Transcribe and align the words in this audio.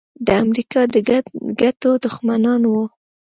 د 0.25 0.27
امریکا 0.43 0.81
د 0.93 0.95
ګټو 1.59 1.91
دښمنان 2.05 2.61
وو. 2.71 2.83